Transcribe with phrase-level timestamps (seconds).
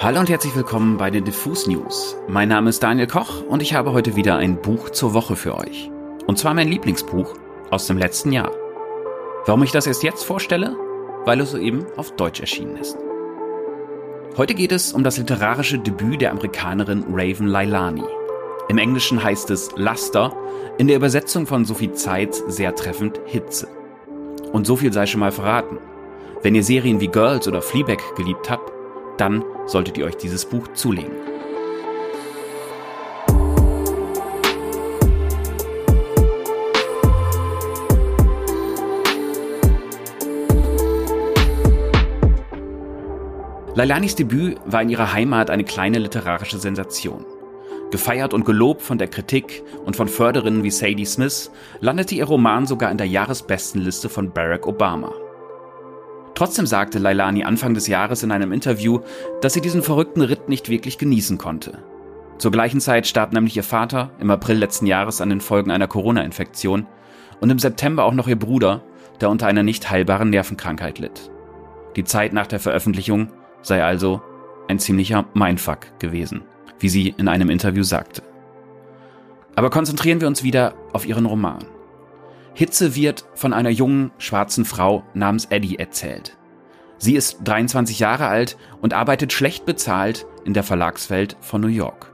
[0.00, 2.16] Hallo und herzlich willkommen bei den Diffus News.
[2.26, 5.56] Mein Name ist Daniel Koch und ich habe heute wieder ein Buch zur Woche für
[5.56, 5.88] euch.
[6.26, 7.32] Und zwar mein Lieblingsbuch
[7.70, 8.50] aus dem letzten Jahr.
[9.46, 10.76] Warum ich das erst jetzt vorstelle?
[11.24, 12.98] Weil es soeben auf Deutsch erschienen ist.
[14.36, 18.04] Heute geht es um das literarische Debüt der Amerikanerin Raven Lailani.
[18.68, 20.36] Im Englischen heißt es Laster,
[20.76, 23.68] in der Übersetzung von Sophie Zeitz sehr treffend Hitze.
[24.52, 25.78] Und so viel sei schon mal verraten.
[26.42, 28.72] Wenn ihr Serien wie Girls oder Fleabag geliebt habt,
[29.18, 31.34] dann solltet ihr euch dieses Buch zulegen.
[43.76, 47.26] Lailanis Debüt war in ihrer Heimat eine kleine literarische Sensation.
[47.90, 52.66] Gefeiert und gelobt von der Kritik und von Förderinnen wie Sadie Smith, landete ihr Roman
[52.66, 55.12] sogar in der Jahresbestenliste von Barack Obama.
[56.34, 59.00] Trotzdem sagte Lailani Anfang des Jahres in einem Interview,
[59.40, 61.78] dass sie diesen verrückten Ritt nicht wirklich genießen konnte.
[62.38, 65.86] Zur gleichen Zeit starb nämlich ihr Vater im April letzten Jahres an den Folgen einer
[65.86, 66.86] Corona-Infektion
[67.40, 68.82] und im September auch noch ihr Bruder,
[69.20, 71.30] der unter einer nicht heilbaren Nervenkrankheit litt.
[71.94, 73.28] Die Zeit nach der Veröffentlichung
[73.62, 74.20] sei also
[74.68, 76.42] ein ziemlicher Mindfuck gewesen,
[76.80, 78.22] wie sie in einem Interview sagte.
[79.54, 81.64] Aber konzentrieren wir uns wieder auf ihren Roman.
[82.54, 86.36] Hitze wird von einer jungen, schwarzen Frau namens Eddie erzählt.
[86.98, 92.12] Sie ist 23 Jahre alt und arbeitet schlecht bezahlt in der Verlagswelt von New York.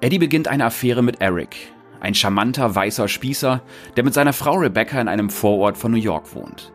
[0.00, 1.56] Eddie beginnt eine Affäre mit Eric,
[2.00, 3.62] ein charmanter weißer Spießer,
[3.96, 6.72] der mit seiner Frau Rebecca in einem Vorort von New York wohnt.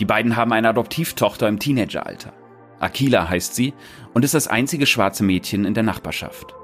[0.00, 2.32] Die beiden haben eine Adoptivtochter im Teenageralter.
[2.80, 3.72] Akila heißt sie
[4.12, 6.54] und ist das einzige schwarze Mädchen in der Nachbarschaft.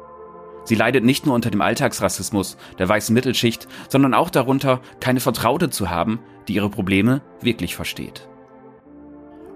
[0.65, 5.71] Sie leidet nicht nur unter dem Alltagsrassismus der weißen Mittelschicht, sondern auch darunter, keine Vertraute
[5.71, 8.29] zu haben, die ihre Probleme wirklich versteht.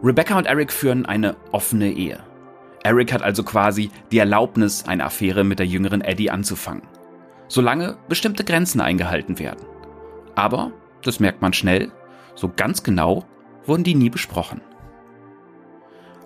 [0.02, 2.20] Rebecca und Eric führen eine offene Ehe.
[2.82, 6.82] Eric hat also quasi die Erlaubnis, eine Affäre mit der jüngeren Eddie anzufangen.
[7.46, 9.64] Solange bestimmte Grenzen eingehalten werden.
[10.34, 10.72] Aber,
[11.04, 11.92] das merkt man schnell,
[12.34, 13.24] so ganz genau
[13.66, 14.60] wurden die nie besprochen.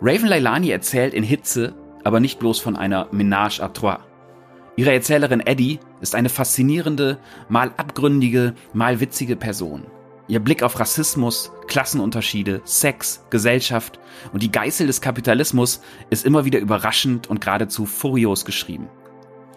[0.01, 1.75] Raven Leilani erzählt in Hitze
[2.07, 3.99] aber nicht bloß von einer Ménage à trois.
[4.77, 9.87] Ihre Erzählerin Eddie ist eine faszinierende, mal abgründige, mal witzige Person.
[10.29, 13.99] Ihr Blick auf Rassismus, Klassenunterschiede, Sex, Gesellschaft
[14.35, 18.89] und die Geißel des Kapitalismus ist immer wieder überraschend und geradezu furios geschrieben.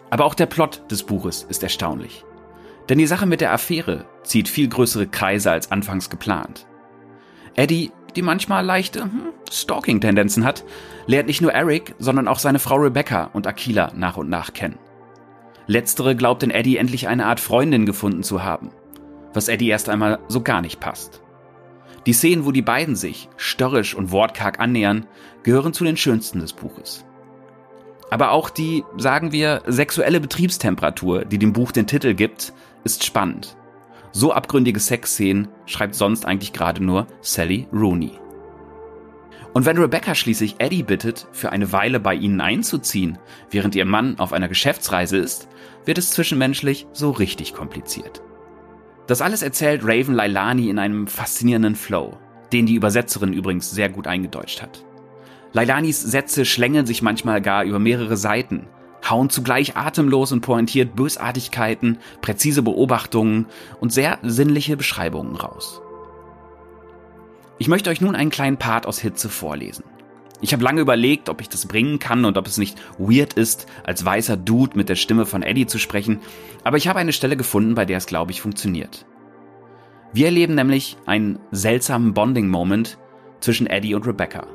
[0.09, 2.23] Aber auch der Plot des Buches ist erstaunlich.
[2.87, 6.65] Denn die Sache mit der Affäre zieht viel größere Kreise als anfangs geplant.
[7.55, 10.63] Eddie, die manchmal leichte hm, Stalking-Tendenzen hat,
[11.07, 14.79] lernt nicht nur Eric, sondern auch seine Frau Rebecca und Akila nach und nach kennen.
[15.69, 18.71] Letztere glaubt in Eddie endlich eine Art Freundin gefunden zu haben,
[19.35, 21.21] was Eddie erst einmal so gar nicht passt.
[22.07, 25.05] Die Szenen, wo die beiden sich störrisch und wortkarg annähern,
[25.43, 27.05] gehören zu den schönsten des Buches.
[28.09, 32.51] Aber auch die, sagen wir, sexuelle Betriebstemperatur, die dem Buch den Titel gibt,
[32.83, 33.55] ist spannend.
[34.11, 38.13] So abgründige Sexszenen schreibt sonst eigentlich gerade nur Sally Rooney.
[39.53, 43.17] Und wenn Rebecca schließlich Eddie bittet, für eine Weile bei ihnen einzuziehen,
[43.49, 45.47] während ihr Mann auf einer Geschäftsreise ist,
[45.85, 48.21] wird es zwischenmenschlich so richtig kompliziert.
[49.07, 52.17] Das alles erzählt Raven Lailani in einem faszinierenden Flow,
[52.53, 54.85] den die Übersetzerin übrigens sehr gut eingedeutscht hat.
[55.51, 58.67] Lailanis Sätze schlängeln sich manchmal gar über mehrere Seiten,
[59.09, 63.47] hauen zugleich atemlos und pointiert Bösartigkeiten, präzise Beobachtungen
[63.79, 65.81] und sehr sinnliche Beschreibungen raus.
[67.61, 69.83] Ich möchte euch nun einen kleinen Part aus Hitze vorlesen.
[70.39, 73.67] Ich habe lange überlegt, ob ich das bringen kann und ob es nicht weird ist,
[73.83, 76.21] als weißer Dude mit der Stimme von Eddie zu sprechen,
[76.63, 79.05] aber ich habe eine Stelle gefunden, bei der es, glaube ich, funktioniert.
[80.13, 82.97] Wir erleben nämlich einen seltsamen Bonding-Moment
[83.41, 84.47] zwischen Eddie und Rebecca,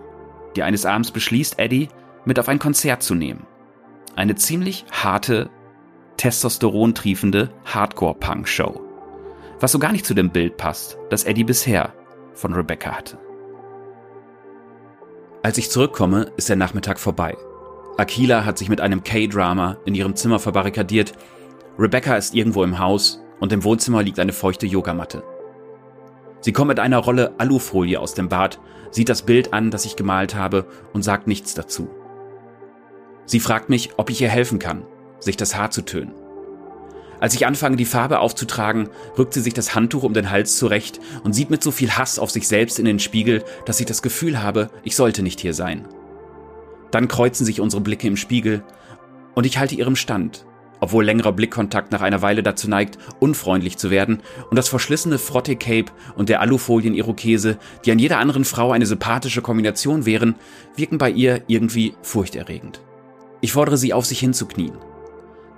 [0.56, 1.88] die eines Abends beschließt, Eddie
[2.24, 3.46] mit auf ein Konzert zu nehmen.
[4.16, 5.50] Eine ziemlich harte,
[6.16, 8.80] testosterontriefende Hardcore-Punk-Show.
[9.60, 11.92] Was so gar nicht zu dem Bild passt, das Eddie bisher
[12.34, 13.18] von Rebecca hatte.
[15.42, 17.36] Als ich zurückkomme, ist der Nachmittag vorbei.
[17.96, 21.12] Akila hat sich mit einem K-Drama in ihrem Zimmer verbarrikadiert.
[21.78, 25.22] Rebecca ist irgendwo im Haus und im Wohnzimmer liegt eine feuchte Yogamatte.
[26.40, 28.58] Sie kommt mit einer Rolle Alufolie aus dem Bad,
[28.90, 31.88] sieht das Bild an, das ich gemalt habe und sagt nichts dazu.
[33.26, 34.84] Sie fragt mich, ob ich ihr helfen kann,
[35.20, 36.14] sich das Haar zu tönen.
[37.20, 41.00] Als ich anfange, die Farbe aufzutragen, rückt sie sich das Handtuch um den Hals zurecht
[41.22, 44.02] und sieht mit so viel Hass auf sich selbst in den Spiegel, dass ich das
[44.02, 45.86] Gefühl habe, ich sollte nicht hier sein.
[46.90, 48.62] Dann kreuzen sich unsere Blicke im Spiegel
[49.34, 50.46] und ich halte ihrem Stand,
[50.80, 54.20] obwohl längerer Blickkontakt nach einer Weile dazu neigt, unfreundlich zu werden,
[54.50, 60.04] und das verschlissene Frotte-Cape und der Alufolien-Irokese, die an jeder anderen Frau eine sympathische Kombination
[60.04, 60.34] wären,
[60.76, 62.80] wirken bei ihr irgendwie furchterregend.
[63.40, 64.76] Ich fordere sie auf, sich hinzuknien.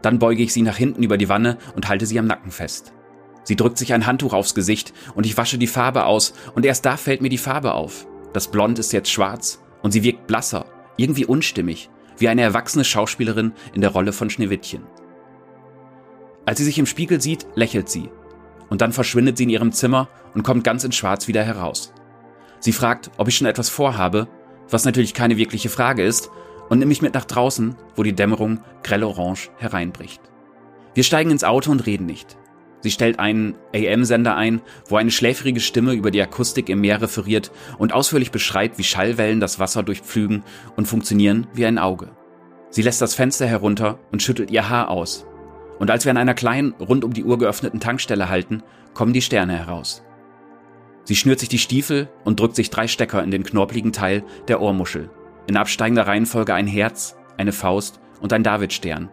[0.07, 2.93] Dann beuge ich sie nach hinten über die Wanne und halte sie am Nacken fest.
[3.43, 6.87] Sie drückt sich ein Handtuch aufs Gesicht und ich wasche die Farbe aus und erst
[6.87, 8.07] da fällt mir die Farbe auf.
[8.33, 10.67] Das Blond ist jetzt schwarz und sie wirkt blasser,
[10.97, 14.85] irgendwie unstimmig, wie eine erwachsene Schauspielerin in der Rolle von Schneewittchen.
[16.45, 18.09] Als sie sich im Spiegel sieht, lächelt sie.
[18.71, 21.93] Und dann verschwindet sie in ihrem Zimmer und kommt ganz in Schwarz wieder heraus.
[22.61, 24.29] Sie fragt, ob ich schon etwas vorhabe,
[24.71, 26.31] was natürlich keine wirkliche Frage ist,
[26.69, 30.21] und nimmt mich mit nach draußen, wo die Dämmerung grell orange hereinbricht.
[30.95, 32.37] Wir steigen ins Auto und reden nicht.
[32.81, 37.51] Sie stellt einen AM-Sender ein, wo eine schläfrige Stimme über die Akustik im Meer referiert
[37.79, 40.45] und ausführlich beschreibt, wie Schallwellen das Wasser durchpflügen
[40.77, 42.11] und funktionieren wie ein Auge.
[42.71, 45.27] Sie lässt das Fenster herunter und schüttelt ihr Haar aus,
[45.79, 48.63] und als wir an einer kleinen, rund um die Uhr geöffneten Tankstelle halten,
[48.95, 50.03] kommen die Sterne heraus.
[51.05, 54.61] Sie schnürt sich die Stiefel und drückt sich drei Stecker in den knorpeligen Teil der
[54.61, 55.11] Ohrmuschel.
[55.47, 59.09] In absteigender Reihenfolge ein Herz, eine Faust und ein Davidstern.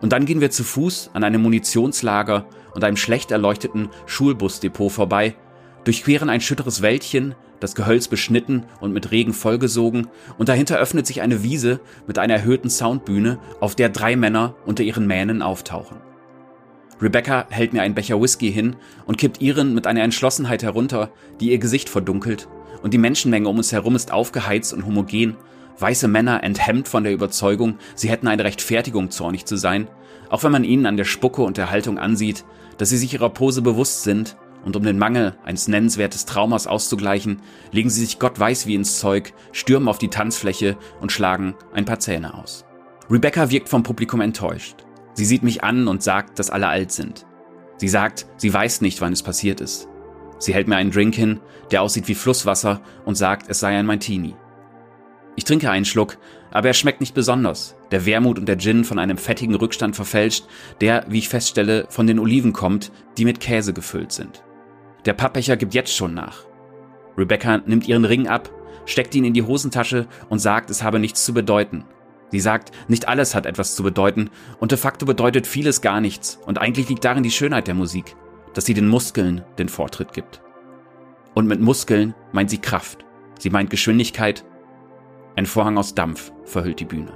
[0.00, 5.34] Und dann gehen wir zu Fuß an einem Munitionslager und einem schlecht erleuchteten Schulbusdepot vorbei,
[5.84, 11.22] durchqueren ein schütteres Wäldchen, das Gehölz beschnitten und mit Regen vollgesogen, und dahinter öffnet sich
[11.22, 15.98] eine Wiese mit einer erhöhten Soundbühne, auf der drei Männer unter ihren Mähnen auftauchen.
[17.00, 18.76] Rebecca hält mir einen Becher Whisky hin
[19.06, 21.10] und kippt ihren mit einer Entschlossenheit herunter,
[21.40, 22.48] die ihr Gesicht verdunkelt,
[22.82, 25.36] und die Menschenmenge um uns herum ist aufgeheizt und homogen,
[25.78, 29.88] weiße Männer enthemmt von der Überzeugung, sie hätten eine Rechtfertigung, zornig zu sein,
[30.28, 32.44] auch wenn man ihnen an der Spucke und der Haltung ansieht,
[32.78, 37.40] dass sie sich ihrer Pose bewusst sind und um den Mangel eines nennenswertes Traumas auszugleichen,
[37.70, 41.84] legen sie sich Gott weiß wie ins Zeug, stürmen auf die Tanzfläche und schlagen ein
[41.84, 42.64] paar Zähne aus.
[43.08, 44.84] Rebecca wirkt vom Publikum enttäuscht.
[45.14, 47.26] Sie sieht mich an und sagt, dass alle alt sind.
[47.78, 49.88] Sie sagt, sie weiß nicht, wann es passiert ist.
[50.38, 51.40] Sie hält mir einen Drink hin,
[51.70, 54.34] der aussieht wie Flusswasser und sagt, es sei ein Martini.
[55.36, 56.16] Ich trinke einen Schluck,
[56.50, 57.76] aber er schmeckt nicht besonders.
[57.90, 60.46] Der Wermut und der Gin von einem fettigen Rückstand verfälscht,
[60.80, 64.42] der, wie ich feststelle, von den Oliven kommt, die mit Käse gefüllt sind.
[65.04, 66.46] Der Pappbecher gibt jetzt schon nach.
[67.16, 68.50] Rebecca nimmt ihren Ring ab,
[68.86, 71.84] steckt ihn in die Hosentasche und sagt, es habe nichts zu bedeuten.
[72.30, 76.40] Sie sagt, nicht alles hat etwas zu bedeuten und de facto bedeutet vieles gar nichts
[76.44, 78.16] und eigentlich liegt darin die Schönheit der Musik,
[78.54, 80.40] dass sie den Muskeln den Vortritt gibt.
[81.34, 83.04] Und mit Muskeln meint sie Kraft,
[83.38, 84.44] sie meint Geschwindigkeit.
[85.36, 87.12] Ein Vorhang aus Dampf verhüllt die Bühne.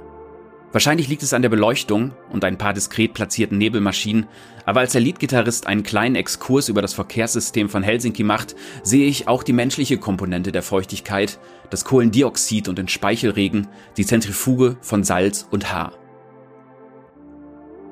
[0.71, 4.27] Wahrscheinlich liegt es an der Beleuchtung und ein paar diskret platzierten Nebelmaschinen,
[4.63, 9.27] aber als der Leadgitarrist einen kleinen Exkurs über das Verkehrssystem von Helsinki macht, sehe ich
[9.27, 11.39] auch die menschliche Komponente der Feuchtigkeit,
[11.71, 15.93] das Kohlendioxid und den Speichelregen, die Zentrifuge von Salz und Haar.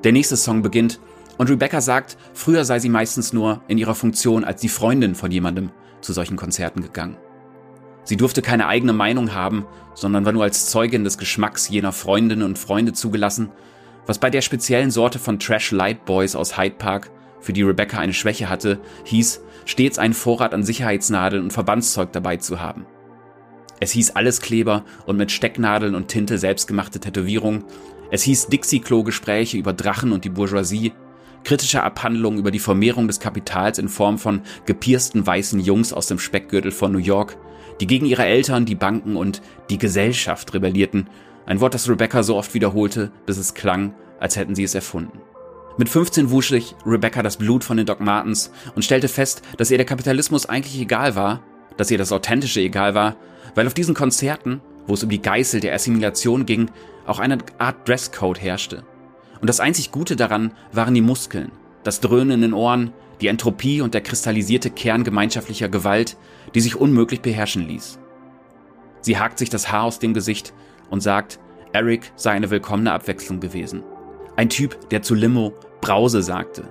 [0.04, 1.00] Der nächste Song beginnt
[1.36, 5.30] und Rebecca sagt, früher sei sie meistens nur in ihrer Funktion als die Freundin von
[5.30, 7.16] jemandem zu solchen Konzerten gegangen.
[8.10, 12.42] Sie durfte keine eigene Meinung haben, sondern war nur als Zeugin des Geschmacks jener Freundinnen
[12.42, 13.50] und Freunde zugelassen,
[14.04, 18.00] was bei der speziellen Sorte von Trash Light Boys aus Hyde Park, für die Rebecca
[18.00, 22.84] eine Schwäche hatte, hieß, stets einen Vorrat an Sicherheitsnadeln und Verbandszeug dabei zu haben.
[23.78, 27.62] Es hieß Alleskleber und mit Stecknadeln und Tinte selbstgemachte Tätowierungen.
[28.10, 30.94] Es hieß Dixie-Klo-Gespräche über Drachen und die Bourgeoisie,
[31.44, 36.18] kritische Abhandlungen über die Vermehrung des Kapitals in Form von gepiersten weißen Jungs aus dem
[36.18, 37.36] Speckgürtel von New York,
[37.80, 41.08] die gegen ihre Eltern, die Banken und die Gesellschaft rebellierten,
[41.46, 45.18] ein Wort, das Rebecca so oft wiederholte, bis es klang, als hätten sie es erfunden.
[45.78, 49.70] Mit 15 wusch sich Rebecca das Blut von den Doc Martens und stellte fest, dass
[49.70, 51.42] ihr der Kapitalismus eigentlich egal war,
[51.76, 53.16] dass ihr das Authentische egal war,
[53.54, 56.70] weil auf diesen Konzerten, wo es um die Geißel der Assimilation ging,
[57.06, 58.84] auch eine Art Dresscode herrschte.
[59.40, 61.50] Und das einzig Gute daran waren die Muskeln,
[61.82, 66.16] das Dröhnen in den Ohren, die Entropie und der kristallisierte Kern gemeinschaftlicher Gewalt,
[66.54, 67.98] die sich unmöglich beherrschen ließ.
[69.02, 70.52] Sie hakt sich das Haar aus dem Gesicht
[70.90, 71.38] und sagt,
[71.72, 73.82] Eric sei eine willkommene Abwechslung gewesen.
[74.36, 76.68] Ein Typ, der zu Limo Brause sagte.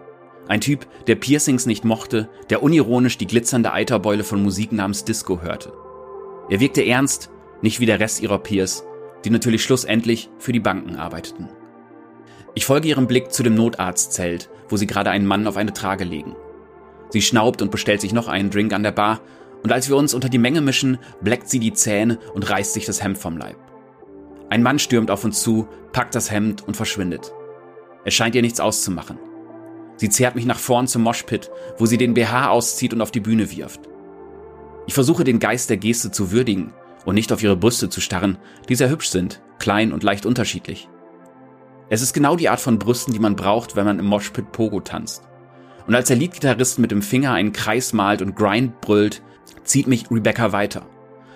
[0.48, 5.42] Ein Typ, der Piercings nicht mochte, der unironisch die glitzernde Eiterbeule von Musik namens Disco
[5.42, 5.72] hörte.
[6.50, 7.30] Er wirkte ernst,
[7.62, 8.84] nicht wie der Rest ihrer Peers,
[9.24, 11.50] die natürlich schlussendlich für die Banken arbeiteten.
[12.56, 16.04] Ich folge ihrem Blick zu dem Notarztzelt, wo sie gerade einen Mann auf eine Trage
[16.04, 16.36] legen.
[17.10, 19.22] Sie schnaubt und bestellt sich noch einen Drink an der Bar,
[19.64, 22.86] und als wir uns unter die Menge mischen, bleckt sie die Zähne und reißt sich
[22.86, 23.58] das Hemd vom Leib.
[24.50, 27.34] Ein Mann stürmt auf uns zu, packt das Hemd und verschwindet.
[28.06, 29.20] Es scheint ihr nichts auszumachen.
[29.98, 33.20] Sie zerrt mich nach vorn zum Moshpit, wo sie den BH auszieht und auf die
[33.20, 33.82] Bühne wirft.
[34.88, 36.74] Ich versuche den Geist der Geste zu würdigen
[37.06, 38.38] und nicht auf ihre Brüste zu starren,
[38.70, 40.90] die sehr hübsch sind, klein und leicht unterschiedlich.
[41.92, 44.80] Es ist genau die Art von Brüsten, die man braucht, wenn man im Moshpit Pogo
[44.80, 45.24] tanzt.
[45.88, 49.24] Und als der Leadgitarrist mit dem Finger einen Kreis malt und Grind brüllt,
[49.64, 50.86] zieht mich Rebecca weiter,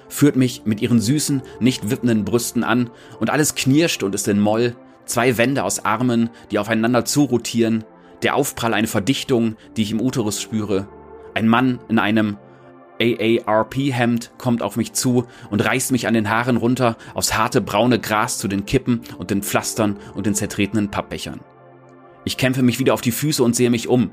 [0.09, 4.39] führt mich mit ihren süßen, nicht wippenden Brüsten an und alles knirscht und ist in
[4.39, 7.83] Moll, zwei Wände aus Armen, die aufeinander zurotieren,
[8.21, 10.87] der Aufprall eine Verdichtung, die ich im Uterus spüre,
[11.33, 12.37] ein Mann in einem
[13.03, 17.99] AARP-Hemd kommt auf mich zu und reißt mich an den Haaren runter aufs harte braune
[17.99, 21.41] Gras zu den Kippen und den Pflastern und den zertretenen Pappbechern.
[22.25, 24.11] Ich kämpfe mich wieder auf die Füße und sehe mich um,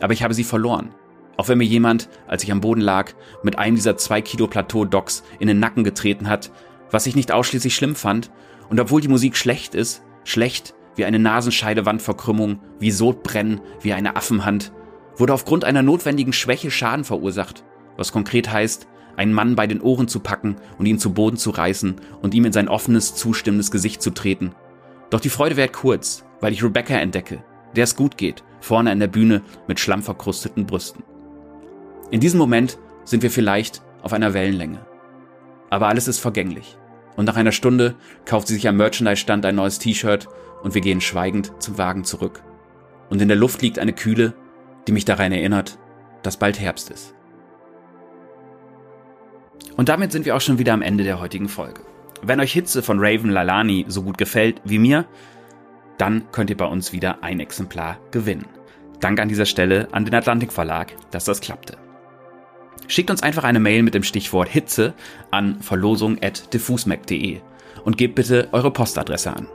[0.00, 0.94] aber ich habe sie verloren.
[1.36, 3.12] Auch wenn mir jemand, als ich am Boden lag,
[3.42, 6.50] mit einem dieser zwei Kilo Plateau-Docks in den Nacken getreten hat,
[6.90, 8.30] was ich nicht ausschließlich schlimm fand,
[8.68, 14.72] und obwohl die Musik schlecht ist, schlecht wie eine Nasenscheidewandverkrümmung, wie Sodbrennen, wie eine Affenhand,
[15.16, 17.64] wurde aufgrund einer notwendigen Schwäche Schaden verursacht
[17.96, 21.50] was konkret heißt, einen Mann bei den Ohren zu packen und ihn zu Boden zu
[21.50, 24.54] reißen und ihm in sein offenes, zustimmendes Gesicht zu treten.
[25.10, 27.44] Doch die Freude währt kurz, weil ich Rebecca entdecke,
[27.76, 31.04] der es gut geht, vorne an der Bühne mit schlammverkrusteten Brüsten.
[32.10, 34.84] In diesem Moment sind wir vielleicht auf einer Wellenlänge.
[35.70, 36.76] Aber alles ist vergänglich.
[37.16, 37.94] Und nach einer Stunde
[38.24, 40.28] kauft sie sich am Merchandise-Stand ein neues T-Shirt
[40.62, 42.42] und wir gehen schweigend zum Wagen zurück.
[43.10, 44.34] Und in der Luft liegt eine Kühle,
[44.86, 45.78] die mich daran erinnert,
[46.22, 47.14] dass bald Herbst ist.
[49.76, 51.80] Und damit sind wir auch schon wieder am Ende der heutigen Folge.
[52.22, 55.06] Wenn euch Hitze von Raven Lalani so gut gefällt wie mir,
[55.98, 58.46] dann könnt ihr bei uns wieder ein Exemplar gewinnen.
[59.00, 61.76] Dank an dieser Stelle an den Atlantik Verlag, dass das klappte.
[62.86, 64.94] Schickt uns einfach eine Mail mit dem Stichwort Hitze
[65.30, 67.40] an verlosung.diffusmac.de
[67.84, 69.48] und gebt bitte eure Postadresse an.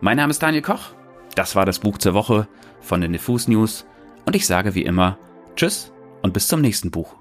[0.00, 0.90] Mein Name ist Daniel Koch,
[1.34, 2.48] das war das Buch zur Woche
[2.80, 3.86] von den Diffus News
[4.26, 5.18] und ich sage wie immer
[5.56, 5.92] Tschüss
[6.22, 7.14] und bis zum nächsten Buch.